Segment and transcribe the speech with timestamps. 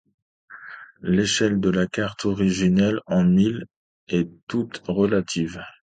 [1.03, 3.67] L'échelle de la carte, originellement en miles,
[4.07, 5.61] est toute relative.